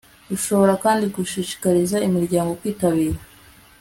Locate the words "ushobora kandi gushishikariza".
0.35-1.97